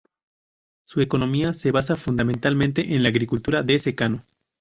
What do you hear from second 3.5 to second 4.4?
de secano.